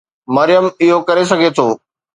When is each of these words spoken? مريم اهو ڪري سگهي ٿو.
مريم 0.35 0.65
اهو 0.83 0.97
ڪري 1.07 1.23
سگهي 1.31 1.49
ٿو. 1.57 1.67